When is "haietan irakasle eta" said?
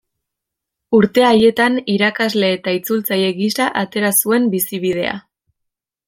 1.25-2.73